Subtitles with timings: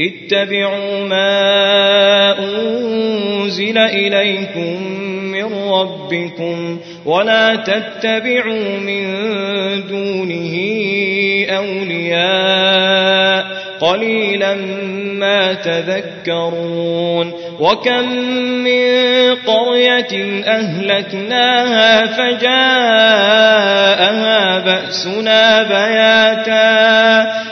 [0.00, 4.82] اتبعوا ما أنزل إليكم
[5.32, 9.04] من ربكم ولا تتبعوا من
[9.88, 10.54] دونه
[11.50, 13.46] أولياء
[13.80, 14.54] قليلا
[15.18, 18.08] ما تذكرون وكم
[18.64, 18.92] من
[19.46, 22.48] قرية أهلكناها فجاءها
[24.58, 27.51] بأسنا بياتا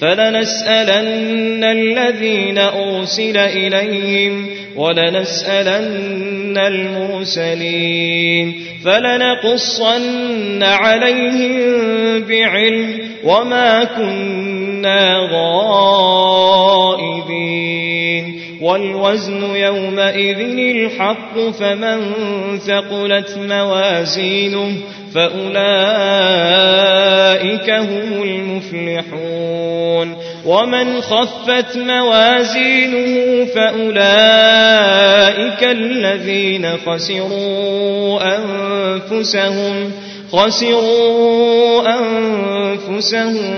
[0.00, 11.60] فلنسألن الذين أرسل إليهم ولنسألن المرسلين فلنقصن عليهم
[12.20, 16.74] بعلم وما كنا غائبين
[18.60, 20.38] والوزن يومئذ
[20.76, 22.00] الحق فمن
[22.58, 24.76] ثقلت موازينه
[25.14, 25.60] فأولئك
[27.70, 34.04] هم المفلحون ومن خفت موازينه فأولئك
[35.62, 39.92] الذين خسروا أنفسهم
[40.32, 43.54] خسروا أنفسهم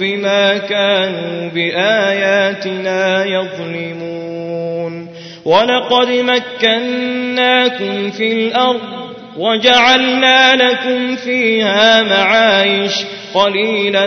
[0.00, 5.08] بما كانوا بآياتنا يظلمون
[5.44, 8.97] ولقد مكناكم في الأرض
[9.38, 12.92] وجعلنا لكم فيها معايش
[13.34, 14.06] قليلا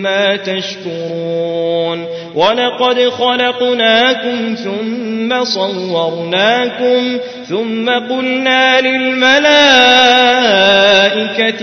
[0.00, 2.06] ما تشكرون.
[2.34, 7.18] ولقد خلقناكم ثم صورناكم
[7.48, 9.42] ثم قلنا للملائكة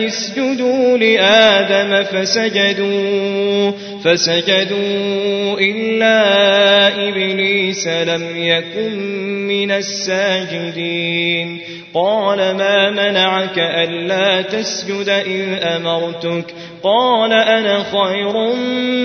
[0.08, 3.72] اسجدوا لآدم فسجدوا
[4.04, 8.98] فسجدوا إلا إبليس لم يكن
[9.48, 11.60] من الساجدين.
[11.94, 18.54] قال ما منعك ألا تسجد إذ أمرتك؟ قال أنا خير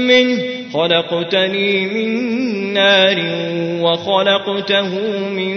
[0.08, 3.18] منه خلقتني من نار
[3.80, 4.88] وخلقته
[5.28, 5.56] من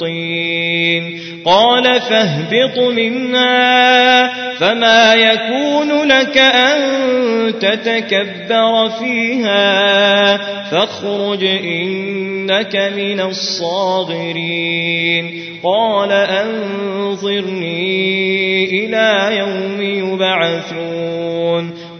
[0.00, 1.20] طين.
[1.44, 6.78] قال فاهبط منها فما يكون لك أن
[7.58, 10.36] تتكبر فيها
[10.70, 14.70] فاخرج إنك من الصاغرين
[15.64, 17.80] قال أنظرني
[18.84, 21.89] إلى يوم يبعثون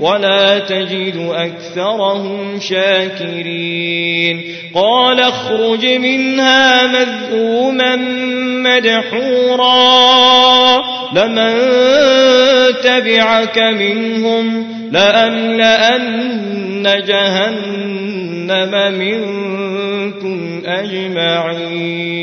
[0.00, 4.42] ولا تجد أكثرهم شاكرين
[4.74, 7.96] قال اخرج منها مذءوما
[8.64, 9.98] مدحورا
[11.12, 11.54] لمن
[12.82, 22.18] تبعك منهم لأملأن جهنم منكم أجمعين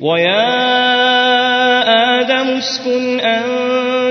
[0.00, 0.64] ويا
[2.20, 3.83] آدم اسكن أنت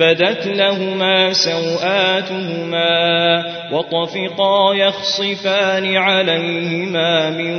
[0.00, 2.90] بدت لهما سوآتهما
[3.72, 7.54] وطفقا يخصفان عليهما من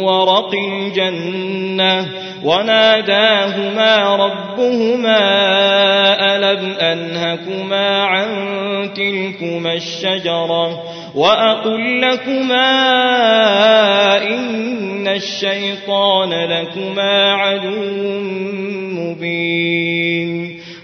[0.00, 2.06] ورق الجنة
[2.44, 5.16] وناداهما ربهما
[6.36, 8.28] ألم أنهكما عن
[8.94, 10.82] تلكما الشجرة
[11.14, 12.72] وأقل لكما
[14.22, 18.20] إن الشيطان لكما عدو
[19.00, 20.59] مبين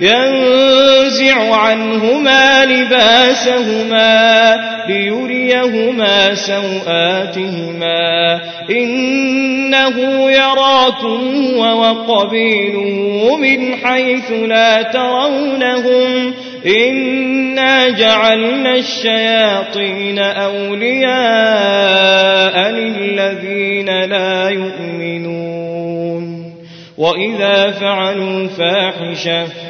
[0.00, 4.56] ينزع عنهما لباسهما
[4.88, 8.40] ليريهما سوآتهما.
[8.70, 16.34] إنه يراكم وقبيله من حيث لا ترونهم.
[16.66, 21.10] إنا جعلنا الشياطين أولياء
[22.70, 26.54] للذين لا يؤمنون.
[26.98, 29.69] وإذا فعلوا فاحشة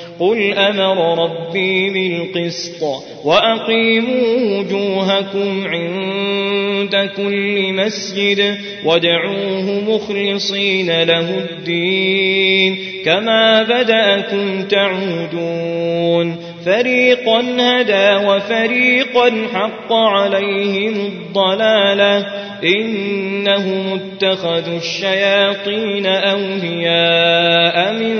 [0.21, 2.83] قل أمر ربي بالقسط
[3.25, 19.47] وأقيموا وجوهكم عند كل مسجد وادعوه مخلصين له الدين كما بدأكم تعودون فريقا هدى وفريقا
[19.53, 22.25] حق عليهم الضلالة.
[22.63, 28.15] إنهم اتخذوا الشياطين أولياء من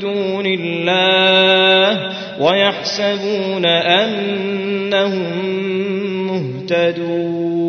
[0.00, 5.22] دون الله ويحسبون أنهم
[6.26, 7.68] مهتدون.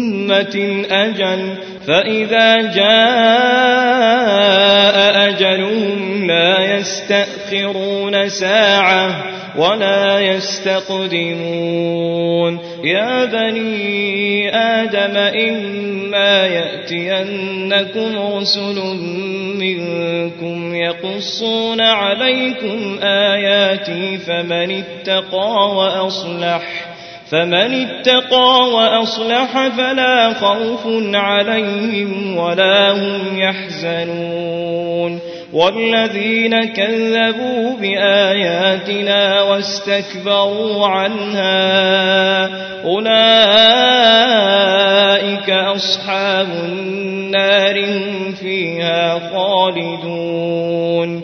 [0.91, 1.55] أجل
[1.87, 4.21] فإذا جاء
[5.29, 9.23] أجلهم لا يستأخرون ساعة
[9.57, 11.71] ولا يستقدمون.
[12.83, 18.75] يا بني آدم إما يأتينكم رسل
[19.59, 26.90] منكم يقصون عليكم آياتي فمن اتقى وأصلح.
[27.31, 35.19] فمن اتقى وأصلح فلا خوف عليهم ولا هم يحزنون
[35.53, 42.49] والذين كذبوا بآياتنا واستكبروا عنها
[42.85, 43.89] أولئك
[45.49, 47.83] أصحاب النار
[48.41, 51.23] فيها خالدون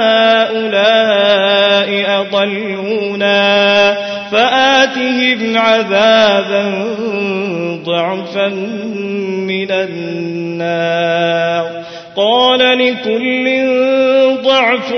[0.51, 3.93] هؤلاء أضلونا
[4.31, 6.63] فآتهم عذابا
[7.85, 8.47] ضعفا
[9.47, 11.81] من النار
[12.15, 13.67] قال لكل
[14.43, 14.93] ضعف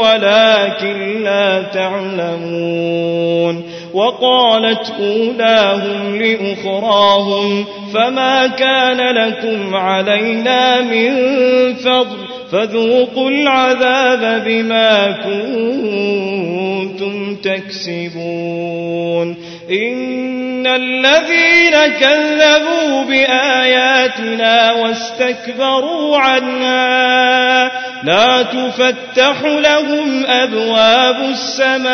[0.00, 3.62] ولكن لا تعلمون
[3.94, 11.14] وقالت أولاهم لأخراهم فما كان لكم علينا من
[11.74, 19.36] فضل فذوقوا العذاب بما كنتم تكسبون.
[19.70, 27.70] إن الذين كذبوا بآياتنا واستكبروا عنها
[28.04, 31.92] لا تفتح لهم أبواب السماء.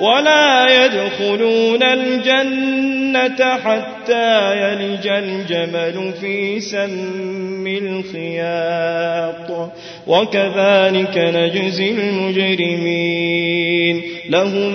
[0.00, 9.70] ولا يدخلون الجنة حتى يلج الجمل في سم الخياط.
[10.06, 14.02] وكذلك نجزي المجرمين.
[14.30, 14.74] لهم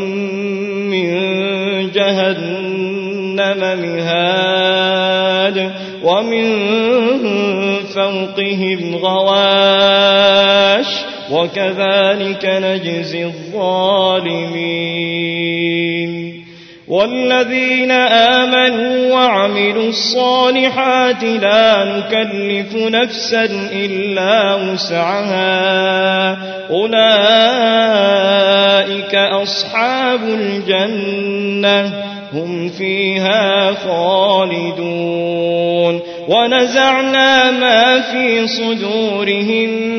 [0.89, 1.11] من
[1.91, 5.71] جهنم مهاد
[6.03, 6.45] ومن
[7.95, 10.28] فوقهم غواش
[11.31, 14.89] وكذلك نجزي الظالمين.
[16.87, 26.37] والذين آمنوا وعملوا الصالحات لا نكلف نفسا إلا وسعها.
[26.69, 27.05] أولئك
[29.15, 31.93] أصحاب الجنة
[32.33, 35.19] هم فيها خالدون.
[36.27, 39.98] ونزعنا ما في صدورهم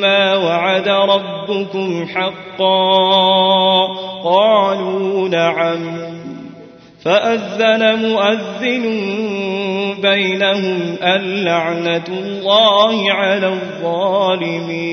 [0.00, 3.86] ما وعد ربكم حقا.
[4.24, 6.08] قالوا نعم.
[7.04, 8.84] فأذن مؤذن
[10.02, 14.88] بينهم اللعنة الله على الظالمين.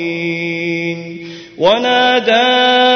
[1.58, 2.96] ونادى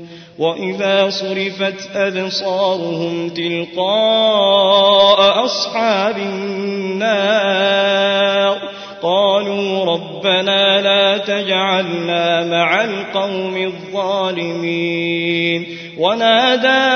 [0.41, 3.85] وإذا صرفت أبصارهم تلقاء
[5.45, 7.41] أصحاب النار
[9.01, 15.67] قالوا ربنا لا تجعلنا مع القوم الظالمين.
[15.97, 16.91] ونادى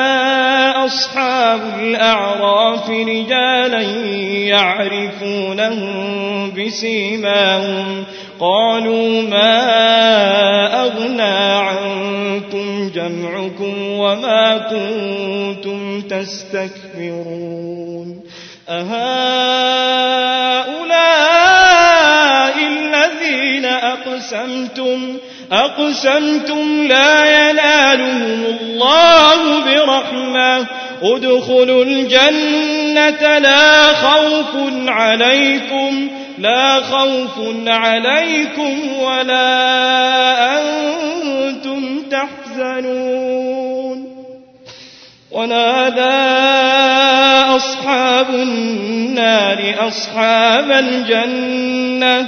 [0.85, 3.81] أصحاب الأعراف رجالا
[4.47, 8.03] يعرفونهم بسيماهم.
[8.39, 9.61] قالوا ما
[10.81, 17.65] أغنى عنكم جمعكم وما كنتم تستكبرون.
[18.69, 19.95] أهؤلاء
[24.25, 25.17] أقسمتم
[25.51, 30.65] أقسمتم لا ينالهم الله برحمة.
[31.01, 34.55] ادخلوا الجنة لا خوف
[34.87, 44.15] عليكم لا خوف عليكم ولا أنتم تحزنون.
[45.31, 46.25] ونادى
[47.55, 52.27] أصحاب النار أصحاب الجنة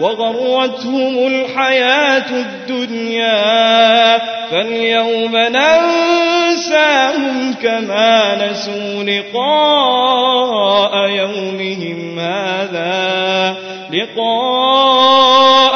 [0.00, 4.18] وغرتهم الحياة الدنيا
[4.50, 6.96] فاليوم ننساهم
[7.62, 9.48] كما نسوا لقاء
[11.08, 13.56] يومهم هذا
[13.90, 15.75] لقاء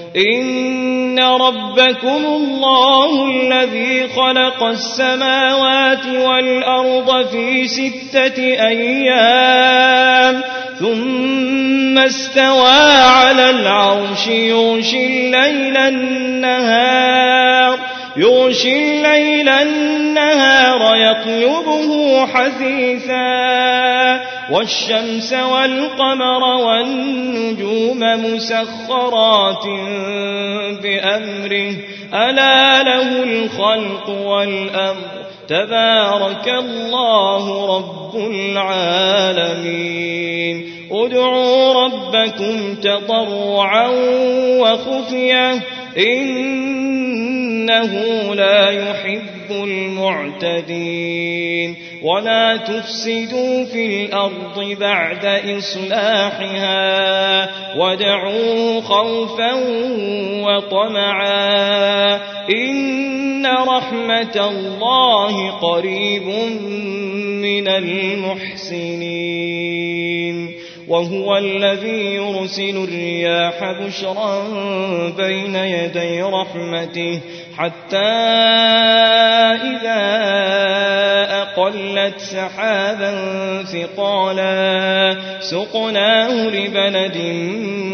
[0.15, 10.41] إن ربكم الله الذي خلق السماوات والأرض في ستة أيام
[10.79, 17.79] ثم استوى على العرش يغشي الليل النهار
[18.17, 29.65] يغشي الليل النهار يطلبه حثيثا والشمس والقمر والنجوم مسخرات
[30.83, 31.73] بأمره.
[32.13, 35.21] ألا له الخلق والأمر.
[35.47, 40.11] تبارك الله رب العالمين.
[40.91, 43.87] ادعوا ربكم تضرعا
[44.59, 45.61] وخفيه
[45.97, 47.93] إنه
[48.35, 51.75] لا يحب المعتدين.
[52.03, 55.25] ولا تفسدوا في الأرض بعد
[55.57, 56.81] إصلاحها
[57.77, 59.53] ودعوه خوفا
[60.43, 62.15] وطمعا
[62.49, 66.27] إن رحمة الله قريب
[67.41, 69.31] من المحسنين
[70.87, 74.43] وهو الذي يرسل الرياح بشرا
[75.17, 77.19] بين يدي رحمته
[77.57, 77.97] حتى
[79.71, 81.10] إذا
[81.61, 83.13] أقلت سحابا
[83.63, 87.17] ثقالا سقناه لبلد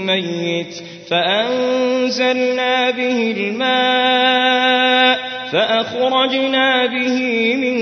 [0.06, 5.18] ميت فأنزلنا به الماء
[5.52, 7.78] فأخرجنا به من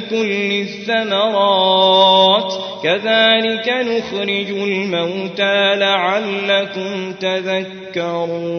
[0.00, 8.58] كل الثمرات كذلك نخرج الموتى لعلكم تذكرون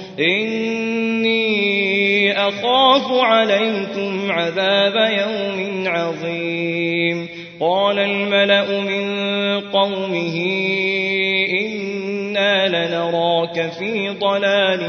[0.19, 1.51] إني
[2.37, 7.27] أخاف عليكم عذاب يوم عظيم
[7.59, 9.21] قال الملأ من
[9.59, 10.37] قومه
[11.61, 14.79] إنا لنراك في ضلال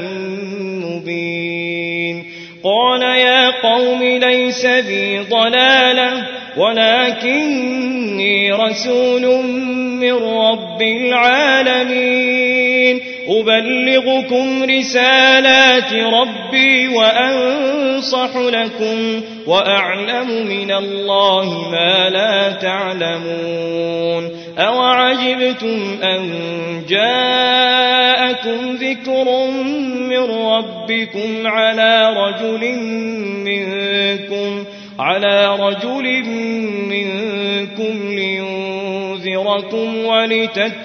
[0.84, 2.24] مبين
[2.64, 9.44] قال يا قوم ليس بي ضلالة ولكني رسول
[10.00, 12.32] من رب العالمين
[13.28, 26.30] أبلغكم رسالات ربي وأنصح لكم وأعلم من الله ما لا تعلمون أوعجبتم أن
[26.88, 29.46] جاءكم ذكر
[30.08, 32.78] من ربكم على رجل
[33.44, 34.64] منكم
[34.98, 36.24] على رجل
[36.88, 40.81] منكم لينذركم ولتتقوا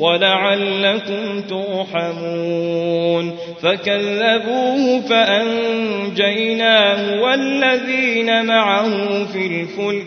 [0.00, 10.06] ولعلكم ترحمون فكذبوه فأنجيناه والذين معه في الفلك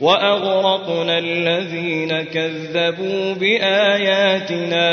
[0.00, 4.84] وأغرقنا الذين كذبوا بآياتنا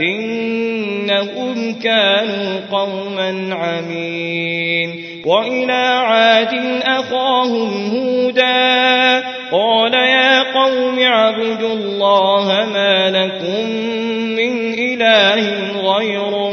[0.00, 9.20] إنهم كانوا قوما عمين وإلى عاد أخاهم هودا
[9.52, 13.70] قال يا قوم اعبدوا الله ما لكم
[14.36, 16.52] من إله غيره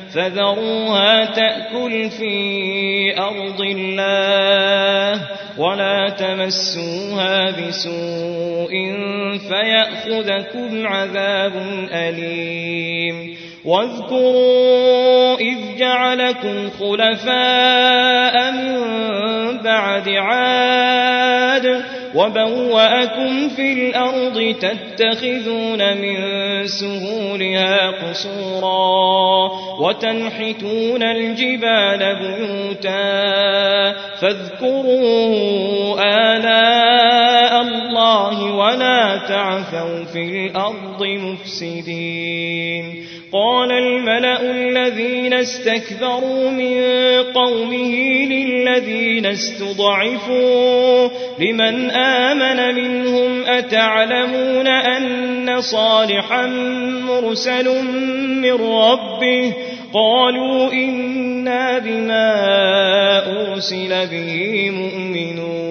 [0.15, 2.33] فذروها تأكل في
[3.19, 5.21] أرض الله
[5.57, 8.71] ولا تمسوها بسوء
[9.49, 11.53] فيأخذكم عذاب
[11.91, 21.83] أليم واذكروا إذ جعلكم خلفاء من بعد عاد
[22.15, 26.17] وبوأكم في الأرض تتخذون من
[26.67, 33.11] سهولها قصورا وتنحتون الجبال بيوتا
[34.21, 37.40] فاذكروا آلاء
[37.71, 43.05] الله ولا تعثوا في الأرض مفسدين.
[43.33, 46.81] قال الملأ الذين استكبروا من
[47.33, 51.09] قومه للذين استضعفوا.
[51.39, 56.47] لمن آمن منهم أتعلمون أن صالحا
[57.07, 57.85] مرسل
[58.41, 59.53] من ربه؟
[59.93, 62.31] قالوا إنا بما
[63.51, 65.70] أرسل به مؤمنون.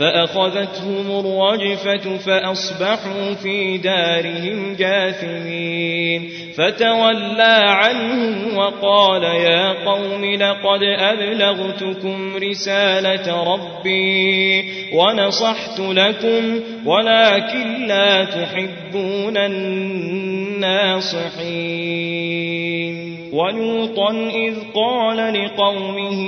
[0.00, 6.30] فأخذتهم الرجفة فأصبحوا في دارهم جاثمين.
[6.56, 20.80] فتولى عنهم وقال يا قوم لقد أبلغتكم رسالة ربي ونصحت لكم ولكن لا تحبون الناصحين.
[23.32, 26.26] ولوطا إذ قال لقومه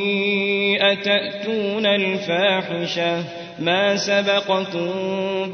[0.80, 4.90] أتأتون الفاحشة؟ ما سبقكم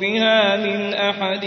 [0.00, 1.46] بها من أحد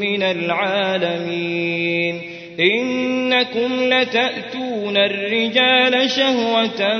[0.00, 2.20] من العالمين.
[2.60, 6.98] إنكم لتأتون الرجال شهوة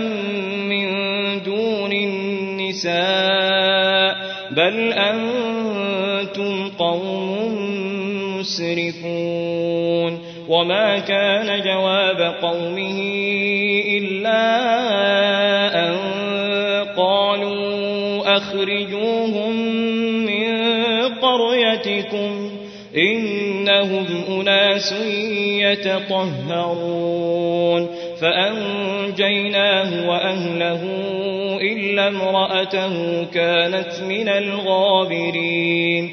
[0.69, 0.89] من
[1.43, 2.97] دون النساء
[4.51, 7.59] بل أنتم قوم
[8.39, 10.19] مسرفون.
[10.49, 13.01] وما كان جواب قومه
[13.99, 15.58] إلا
[18.39, 19.53] أخرجوهم
[20.27, 20.49] من
[21.09, 22.51] قريتكم
[22.97, 24.93] إنهم أناس
[26.43, 27.89] يتطهرون
[28.21, 30.83] فأنجيناه وأهله
[31.61, 36.13] إلا امرأته كانت من الغابرين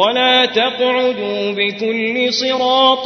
[0.00, 3.04] ولا تقعدوا بكل صراط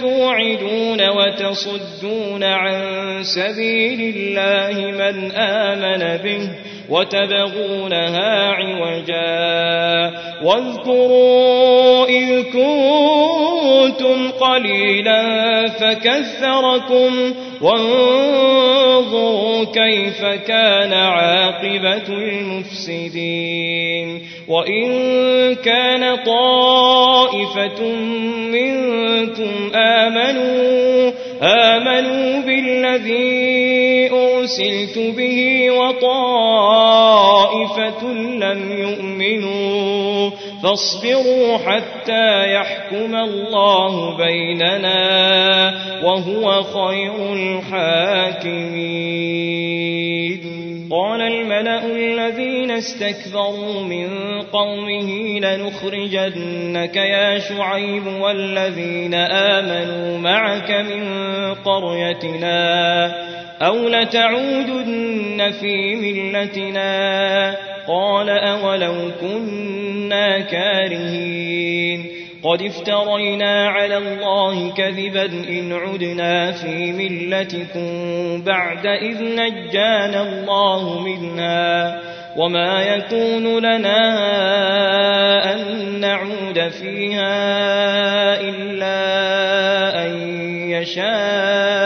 [0.00, 2.78] توعدون وتصدون عن
[3.22, 6.48] سبيل الله من آمن به
[6.90, 10.12] وتبغونها عوجا.
[10.42, 24.22] واذكروا إذ كنتم قليلا فكثركم وانظروا كيف كان عاقبة المفسدين.
[24.48, 24.86] وإن
[25.54, 27.82] كان طائفة
[28.52, 34.10] منكم آمنوا آمنوا بالذي
[34.46, 36.02] أرسلت به وطائفة
[38.14, 40.30] لم يؤمنوا
[40.62, 48.76] فاصبروا حتى يحكم الله بيننا وهو خير الحاكمين.
[50.90, 54.08] قال الملأ الذين استكبروا من
[54.42, 61.04] قومه لنخرجنك يا شعيب والذين آمنوا معك من
[61.54, 63.25] قريتنا.
[63.62, 67.54] أو لتعودن في ملتنا
[67.88, 72.06] قال أولو كنا كارهين
[72.42, 82.00] قد افترينا على الله كذبا إن عدنا في ملتكم بعد إذ نجانا الله منا
[82.36, 83.98] وما يكون لنا
[85.54, 88.96] أن نعود فيها إلا
[90.06, 90.12] أن
[90.70, 91.85] يشاء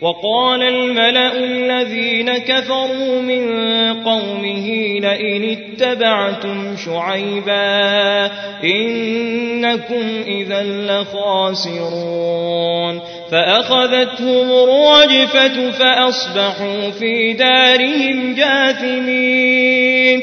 [0.00, 3.44] وقال الملأ الذين كفروا من
[4.04, 4.68] قومه
[5.00, 8.30] لئن اتبعتم شعيبا
[8.64, 10.62] إنكم إذا
[11.02, 12.20] لخاسرون
[13.30, 20.22] فأخذتهم الرجفة فأصبحوا في دارهم جاثمين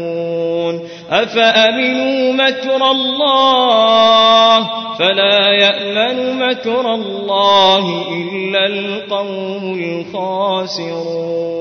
[1.11, 4.69] أفأمنوا مكر الله
[4.99, 9.73] فلا يأمن مكر الله إلا القوم
[10.13, 11.51] الخاسرون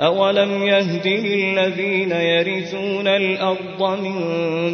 [0.00, 4.16] أولم يهد للذين يرثون الأرض من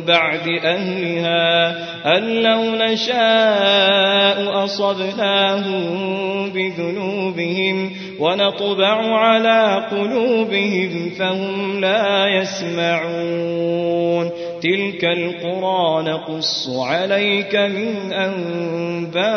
[0.03, 1.69] بعد أهلها
[2.17, 14.31] أن لو نشاء أصبناهم بذنوبهم ونطبع على قلوبهم فهم لا يسمعون.
[14.63, 19.29] تلك القرى نقص عليك من أنبائها.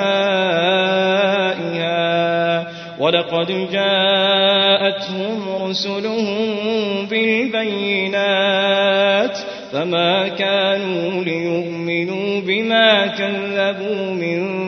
[3.00, 6.56] ولقد جاءتهم رسلهم
[7.10, 8.52] بالبينات
[9.72, 14.62] فما كانوا ليؤمنوا بما كذبوا من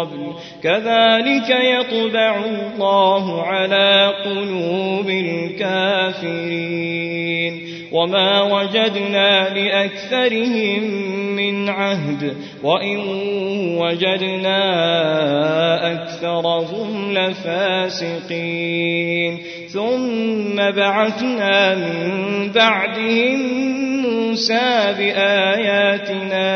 [0.00, 0.32] قبل.
[0.62, 7.62] كذلك يطبع الله على قلوب الكافرين.
[7.92, 10.82] وما وجدنا لأكثرهم
[11.36, 12.36] من عهد.
[12.62, 12.98] وإن
[13.78, 14.62] وجدنا
[15.92, 19.38] أكثرهم لفاسقين.
[19.72, 23.62] ثم بعثنا من بعدهم
[24.02, 26.52] موسى بآياتنا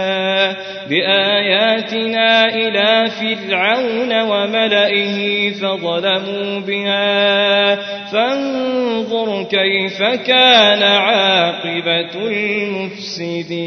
[0.91, 7.75] بآياتنا إلى فرعون وملئه فظلموا بها.
[8.13, 13.67] فانظر كيف كان عاقبة المفسدين.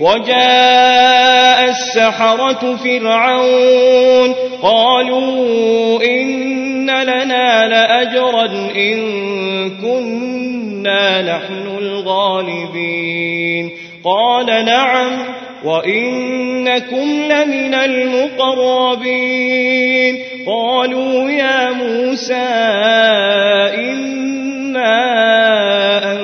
[0.00, 8.46] وجاء السحرة فرعون قالوا إن لنا لأجرا
[8.76, 9.00] إن
[9.70, 13.70] كنا نحن الغالبين
[14.04, 15.18] قال نعم
[15.64, 19.30] وإنكم لمن المقربين
[20.46, 22.34] قالوا يا موسى
[23.78, 25.00] إما
[26.12, 26.18] أن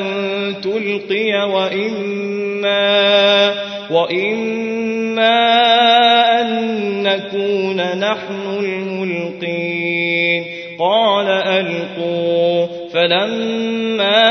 [0.62, 2.26] تلقي وإما
[3.90, 5.36] وإما
[6.40, 10.44] أن نكون نحن الملقين
[10.78, 14.26] قال ألقوا فلما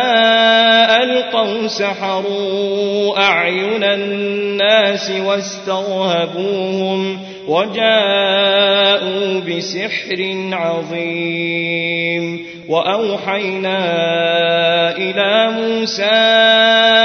[1.04, 13.78] ألقوا سحروا أعين الناس واسترهبوهم وجاءوا بسحر عظيم وأوحينا
[14.98, 17.05] إلى موسى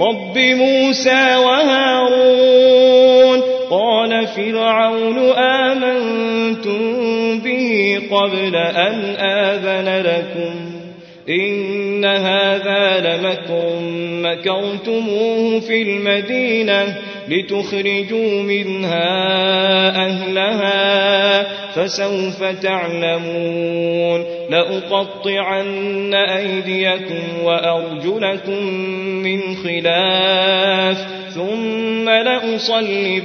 [0.00, 2.84] رب موسى وهارون.
[3.70, 7.04] قال فرعون آمنتم
[7.38, 10.54] به قبل أن آذن لكم.
[11.28, 13.72] إن هذا لمكر.
[14.22, 16.96] مكرتموه في المدينة.
[17.28, 19.06] لتخرجوا منها
[20.06, 24.24] أهلها فسوف تعلمون.
[24.50, 28.64] لأقطعن أيديكم وأرجلكم
[29.22, 33.16] من خلاف ثم لأصلبنكم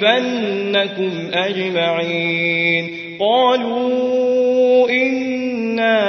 [1.33, 2.89] أجمعين.
[3.19, 6.01] قالوا إنا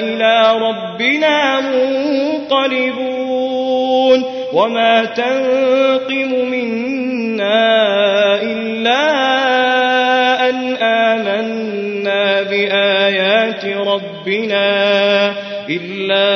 [0.00, 3.22] إلى ربنا منقلبون.
[4.52, 6.54] وما تنقم
[8.42, 9.02] إلا
[10.50, 15.32] أن آمنا بآيات ربنا
[15.68, 16.28] إلا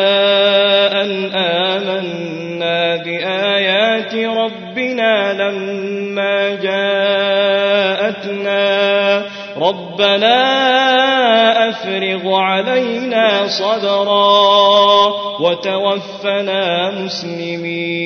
[1.02, 8.06] أن آمنا بآيات ربنا لما جاءتنا
[9.56, 10.36] ربنا
[11.68, 14.46] أفرغ علينا صبرا
[15.40, 18.05] وتوفنا مسلمين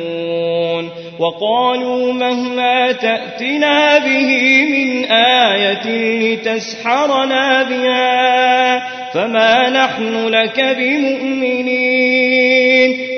[1.21, 5.87] وقالوا مهما تأتنا به من آية
[6.19, 12.31] لتسحرنا بها فما نحن لك بمؤمنين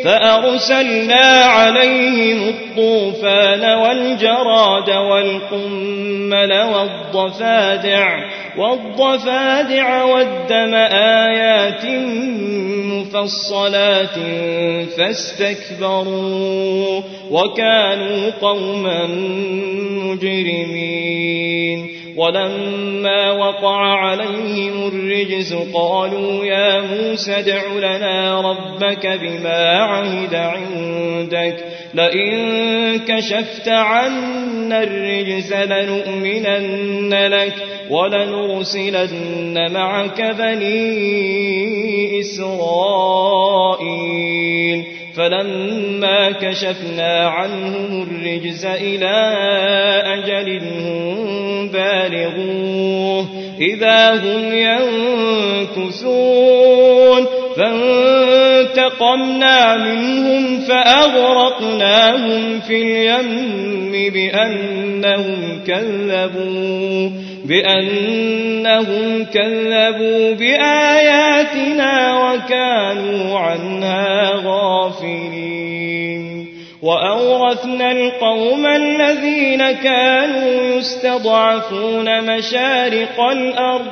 [0.04, 8.18] فأرسلنا عليهم الطوفان والجراد والقمل والضفادع
[8.58, 11.86] والضفادع والدم آيات
[12.86, 14.18] مفصلات
[14.98, 17.02] فاستكبروا
[17.34, 19.08] وكانوا قوما
[20.04, 21.90] مجرمين.
[22.18, 31.66] ولما وقع عليهم الرجز قالوا يا موسى ادع لنا ربك بما عهد عندك.
[31.94, 37.54] لئن كشفت عنا الرجز لنؤمنن لك
[37.90, 43.44] ولنرسلن معك بني إسرائيل.
[45.16, 49.34] فلما كشفنا عنهم الرجز إلى
[50.06, 53.26] أجل هم بالغوه
[53.60, 54.54] إذا هم
[55.78, 57.28] ينكثون
[58.68, 67.10] فانتقمنا منهم فأغرقناهم في اليم بأنهم كذبوا
[67.46, 76.04] بأنهم كذبوا بآياتنا وكانوا عنها غافلين.
[76.84, 83.92] وأورثنا القوم الذين كانوا يستضعفون مشارق الأرض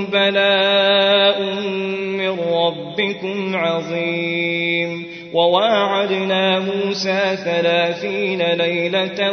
[0.06, 1.42] بلاء
[2.18, 5.06] من ربكم عظيم.
[5.32, 9.32] وواعدنا موسى ثلاثين ليلة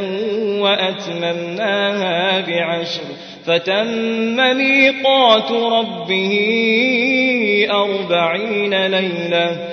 [0.61, 3.03] وأتممناها بعشر.
[3.45, 6.39] فتم ميقات ربه
[7.71, 9.72] أربعين ليلة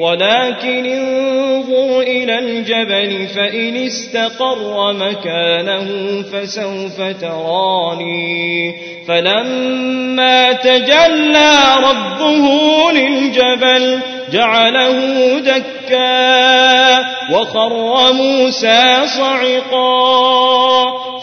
[0.00, 5.86] ولكن انظر إلى الجبل فإن استقر مكانه
[6.32, 8.74] فسوف تراني
[9.08, 12.46] فلما تجلى ربه
[12.92, 14.00] للجبل
[14.32, 17.00] جعله دكا
[17.32, 20.10] وخر موسى صعقا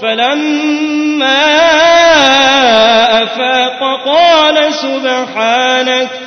[0.02, 1.46] فلما
[3.24, 6.27] أفاق قال سبحانك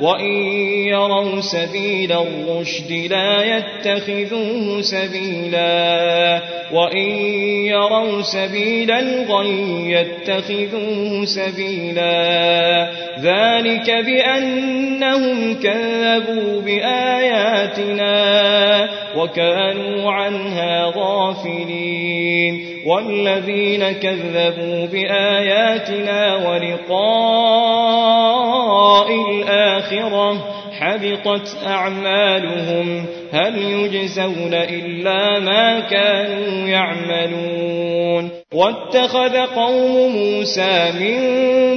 [0.00, 0.32] وإن
[0.86, 6.42] يروا سبيل الرشد لا يتخذوه سبيلا
[6.72, 7.08] وإن
[7.66, 12.90] يروا سبيل الغي يتخذوه سبيلا
[13.20, 18.16] ذلك بأنهم كذبوا بآياتنا
[19.16, 27.86] وكانوا عنها غافلين والذين كذبوا بآياتنا ولقاء
[29.30, 41.20] الآخرة حبطت أعمالهم هل يجزون إلا ما كانوا يعملون واتخذ قوم موسى من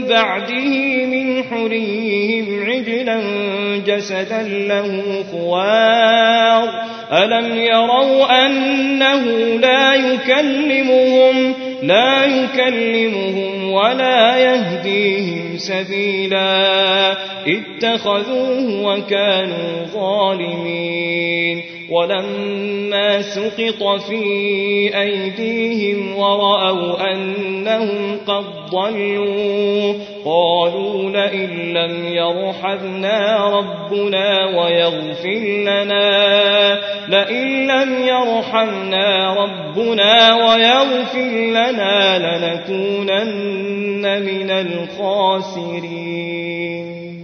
[0.07, 3.21] بعده من حريهم عجلا
[3.85, 9.23] جسدا له خوار ألم يروا أنه
[9.59, 11.53] لا يكلمهم
[11.83, 17.11] لا يكلمهم ولا يهديهم سبيلا
[17.47, 24.21] اتخذوه وكانوا ظالمين ولما سقط في
[25.01, 29.93] أيديهم ورأوا أنهم قد ضلوا
[30.25, 44.49] قالوا لئن لم يرحمنا ربنا ويغفر لنا لئن لم يرحمنا ربنا ويغفر لنا لنكونن من
[44.51, 45.99] الخاسرين.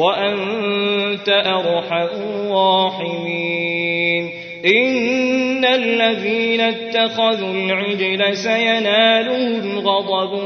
[0.00, 2.08] وأنت أرحم
[2.50, 4.30] الراحمين.
[4.66, 10.42] إن الذين اتخذوا العجل سينالهم غضب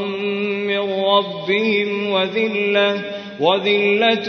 [0.66, 3.02] من ربهم وذلة
[3.40, 4.28] وذلة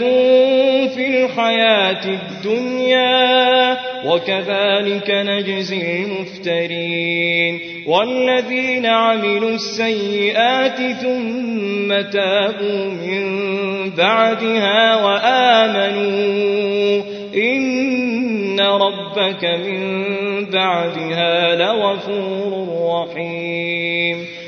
[0.94, 3.78] في الحياة الدنيا.
[4.06, 13.24] وكذلك نجزي المفترين والذين عملوا السيئات ثم تابوا من
[13.90, 17.02] بعدها وآمنوا.
[17.36, 19.80] إن ربك من
[20.44, 24.35] بعدها لغفور رحيم.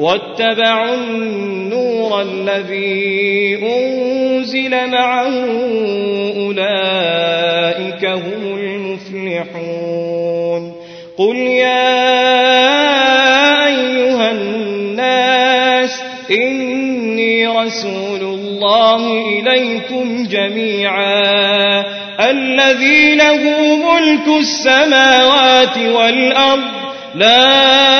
[0.00, 5.34] واتبعوا النور الذي أنزل معه
[6.36, 10.72] أولئك هم المفلحون.
[11.18, 12.06] قل يا
[13.66, 21.84] أيها الناس إني رسول الله إليكم جميعا.
[22.20, 23.40] الذي له
[23.76, 26.60] ملك السماوات والأرض
[27.14, 27.99] لا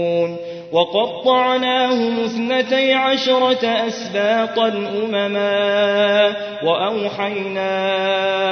[0.71, 7.73] وقطعناهم اثنتي عشرة أسباطا أمما وأوحينا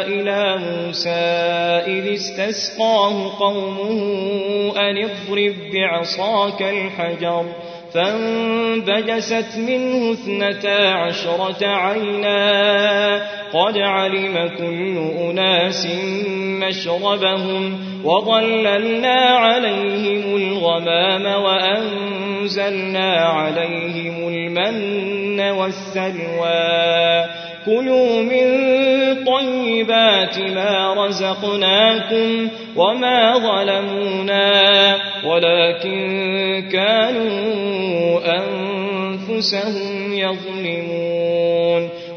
[0.01, 1.09] إلى موسى
[1.87, 4.01] إذ استسقاه قومه
[4.77, 7.45] أن اضرب بعصاك الحجر
[7.93, 13.39] فانبجست منه اثنتا عشرة عينا.
[13.53, 15.87] قد علم كل أناس
[16.39, 27.38] مشربهم وظللنا عليهم الغمام وأنزلنا عليهم المن والسلوى.
[27.65, 28.45] كلوا من
[29.25, 35.99] طيبات ما رزقناكم وما ظلمونا ولكن
[36.71, 41.89] كانوا أنفسهم يظلمون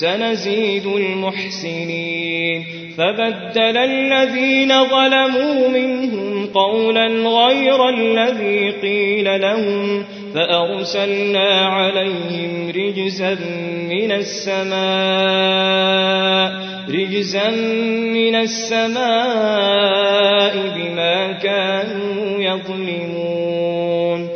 [0.00, 2.64] سنزيد المحسنين.
[2.98, 13.36] فبدل الذين ظلموا منهم قولا غير الذي قيل لهم فأرسلنا عليهم رجزا
[13.90, 15.86] من السماء
[16.90, 17.50] رجزا
[18.14, 18.96] من السماء
[20.76, 24.35] بما كانوا يظلمون.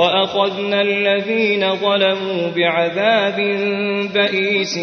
[0.00, 3.36] وأخذنا الذين ظلموا بعذاب
[4.14, 4.78] بئيس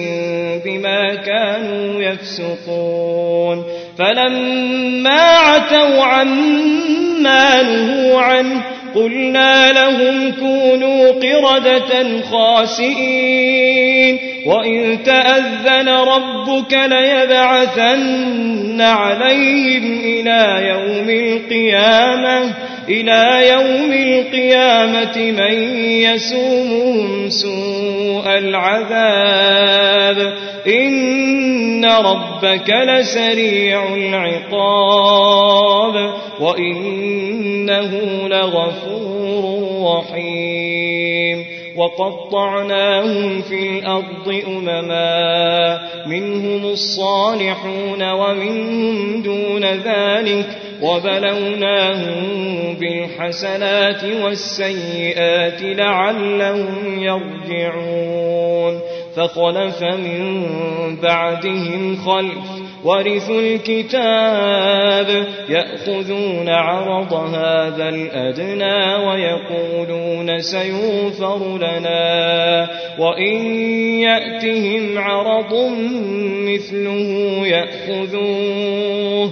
[0.66, 3.66] بما كانوا يفسقون.
[3.98, 8.62] فلما عتوا عما نهوا عنه
[8.96, 14.20] قلنا لهم كونوا قردة خاسئين.
[14.46, 22.54] وإن تأذن ربك ليبعثن عليهم إلى يوم القيامة.
[22.90, 30.34] إلى يوم القيامة من يسومهم سوء العذاب.
[30.68, 36.14] إن ربك لسريع العقاب.
[36.40, 37.92] وإنه
[38.28, 41.46] لغفور رحيم.
[41.76, 45.80] وقطعناهم في الأرض أمما.
[46.08, 50.46] منهم الصالحون ومنهم دون ذلك.
[50.82, 52.24] وبلوناهم
[52.80, 58.82] بالحسنات والسيئات لعلهم يرجعون.
[59.18, 60.46] فخلف من
[61.04, 72.70] بعدهم خلف ورثوا الكتاب يأخذون عرض هذا الأدنى ويقولون سيوفر لنا
[73.00, 73.46] وإن
[74.02, 75.54] يأتهم عرض
[76.48, 79.32] مثله يأخذوه.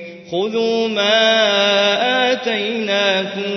[0.31, 3.51] خذوا ما آتيناكم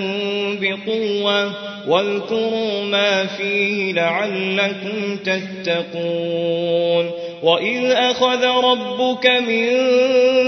[0.61, 1.53] بقوة
[1.87, 7.11] واذكروا ما فيه لعلكم تتقون
[7.43, 9.67] وإذ أخذ ربك من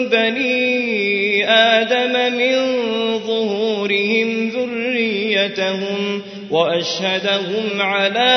[0.09, 2.55] بني آدم من
[3.19, 6.21] ظهورهم ذريتهم
[6.51, 8.33] وأشهدهم على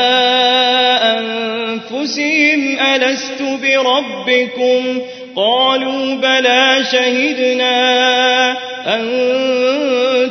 [1.03, 5.01] أنفسهم ألست بربكم
[5.37, 8.51] قالوا بلى شهدنا
[8.87, 9.11] أن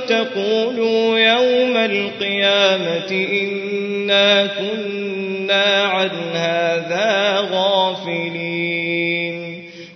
[0.07, 8.69] تقولوا يوم القيامة إنا كنا عن هذا غافلين.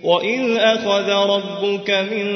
[0.04, 2.28] وإذ أخذ ربك من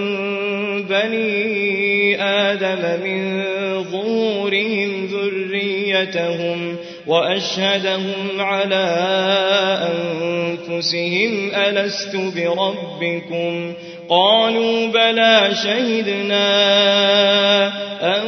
[0.82, 3.44] بني آدم من
[3.84, 8.86] ظهورهم ذريتهم وأشهدهم على
[10.78, 13.74] أنفسهم ألست بربكم؟
[14.08, 16.46] قالوا بلى شهدنا
[18.16, 18.24] أن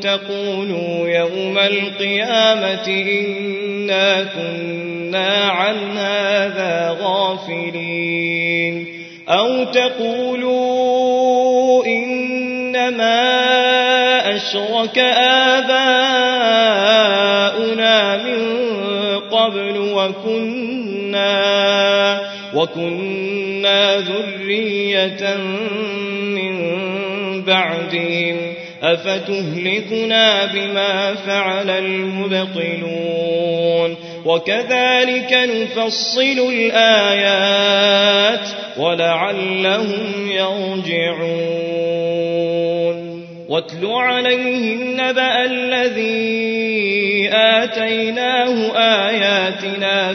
[0.00, 8.86] تقولوا يوم القيامة إنا كنا عن هذا غافلين.
[9.28, 10.66] أو تقولوا
[11.86, 13.18] إنما
[14.36, 14.98] أشرك
[15.58, 15.76] آباؤنا
[18.16, 18.58] من
[19.30, 20.67] قبل وكنا
[22.54, 25.36] وكنا ذرية
[26.36, 26.54] من
[27.42, 33.18] بعدهم أفتهلكنا بما فعل المبطلون
[34.24, 41.68] وكذلك نفصل الآيات ولعلهم يرجعون
[43.48, 50.14] واتل عليهم نبأ الذي آتيناه آياتنا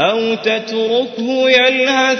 [0.00, 2.18] أو تتركه يلهث.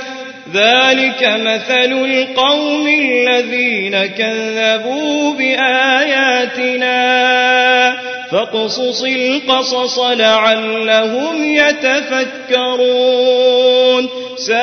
[0.54, 6.90] ذلك مثل القوم الذين كذبوا بآياتنا.
[8.32, 12.90] فاقصص القصص لعلهم يتفكرون.
[14.36, 14.60] ساء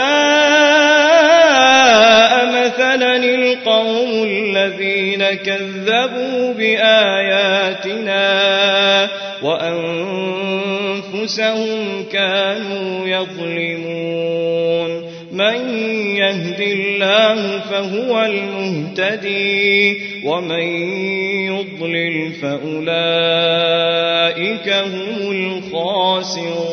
[2.45, 8.27] مثلا القوم الذين كذبوا بآياتنا.
[11.27, 15.03] وأنفسهم كانوا يظلمون.
[15.31, 15.69] من
[16.15, 20.63] يهد الله فهو المهتدي ومن
[21.45, 22.79] يضلل فأولئك
[24.69, 26.67] هم الخاسرون.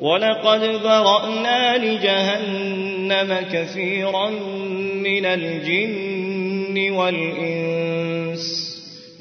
[0.00, 4.30] ولقد ذرأنا لجهنم كثيرا
[4.94, 8.71] من الجن والإنس.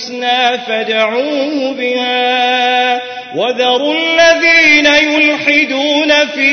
[0.00, 3.00] الحسنى فادعوه بها
[3.36, 6.52] وذروا الذين يلحدون في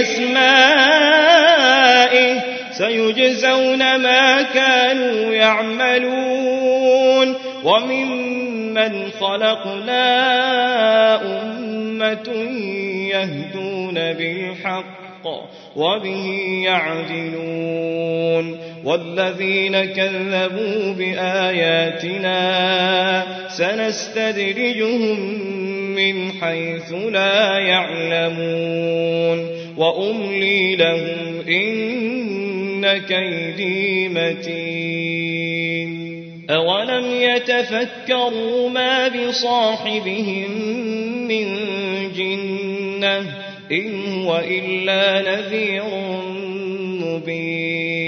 [0.00, 1.28] أسمائه
[2.70, 7.34] سيجزون ما كانوا يعملون
[7.64, 10.02] وممن خلقنا
[11.42, 12.28] أمة
[13.10, 14.98] يهدون بالحق
[15.76, 16.26] وبه
[16.64, 22.38] يعدلون والذين كذبوا بآياتنا
[23.48, 25.20] سنستدرجهم
[25.94, 35.48] من حيث لا يعلمون وأملي لهم إن كيدي متين
[36.50, 40.50] أولم يتفكروا ما بصاحبهم
[41.28, 41.46] من
[42.16, 43.24] جنة
[43.72, 45.84] إن هو إلا نذير
[47.04, 48.07] مبين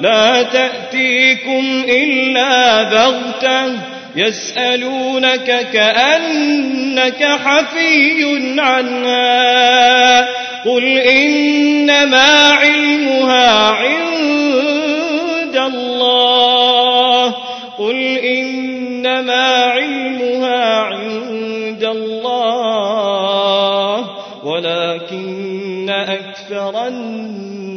[0.00, 3.78] لا تأتيكم إلا بغتة
[4.16, 8.24] يسألونك كأنك حفي
[8.58, 10.20] عنها
[10.64, 13.98] قل إنما علمها عند
[17.78, 23.18] قل إنما علمها عند الله
[24.44, 27.57] ولكن أكثر الناس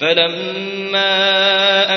[0.00, 1.28] فلما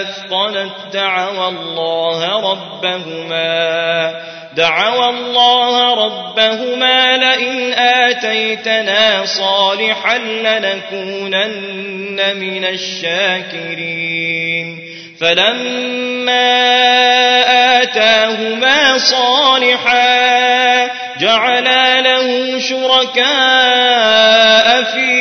[0.02, 4.22] أثقلت دعوى الله ربهما
[4.56, 11.42] دعوى الله ربهما لئن آتيتنا صالحا لنكونن
[12.36, 14.22] من الشاكرين.
[15.22, 16.52] فلما
[17.82, 20.42] آتاهما صالحا
[21.20, 23.24] جعلا له شركاء
[24.84, 25.21] فيما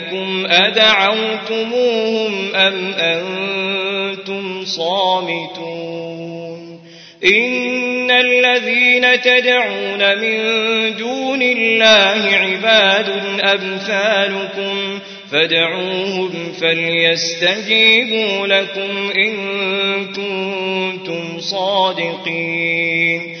[0.51, 6.11] أدعوتموهم أم أنتم صامتون
[7.25, 10.37] إن الذين تدعون من
[10.97, 13.09] دون الله عباد
[13.43, 14.99] أمثالكم
[15.31, 19.35] فادعوهم فليستجيبوا لكم إن
[20.05, 23.40] كنتم صادقين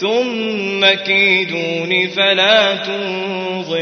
[0.00, 3.80] ثم كيدون فلا تنظرون.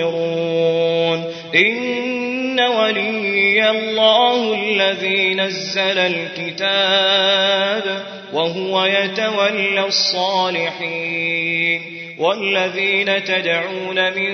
[1.54, 7.82] إن ولي الله الذي نزل الكتاب
[8.32, 11.80] وهو يتولى الصالحين.
[12.18, 14.30] والذين تدعون من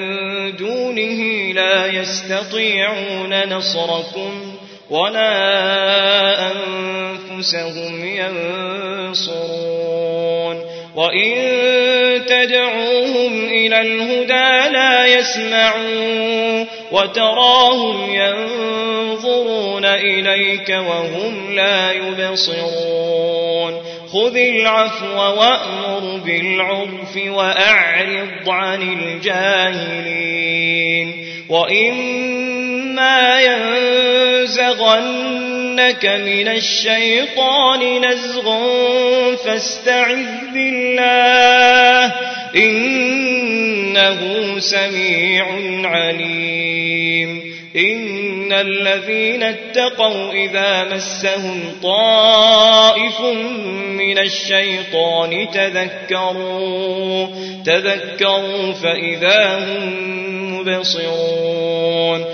[0.56, 4.56] دونه لا يستطيعون نصركم
[4.90, 8.04] ولا أنفسهم
[9.20, 10.73] ينصرون.
[10.94, 11.32] وإن
[12.26, 23.82] تدعوهم إلى الهدى لا يسمعون وتراهم ينظرون إليك وهم لا يبصرون
[24.12, 30.54] خذ العفو وأمر بالعرف وأعرض عن الجاهلين
[31.48, 33.40] وإما
[35.78, 38.56] ينزغنك من الشيطان نزغ
[39.36, 42.12] فاستعذ بالله
[42.56, 44.20] إنه
[44.58, 45.46] سميع
[45.84, 53.20] عليم إن الذين اتقوا إذا مسهم طائف
[53.98, 57.26] من الشيطان تذكروا
[57.64, 62.33] تذكروا فإذا هم مبصرون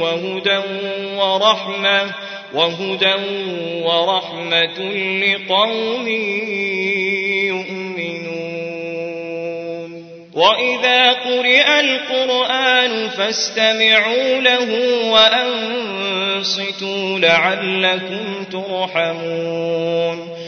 [0.00, 0.60] وهدى
[1.16, 2.14] ورحمة
[2.54, 3.14] وهدى
[3.84, 4.78] ورحمة
[5.24, 6.08] لقوم
[7.48, 8.30] يؤمنون.
[10.34, 14.68] وإذا قرئ القرآن فاستمعوا له
[15.10, 20.37] وأنصتوا لعلكم ترحمون.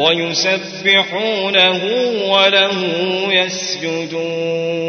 [0.00, 1.82] ويسبحونه
[2.32, 2.76] وله
[3.34, 4.80] يسجدون.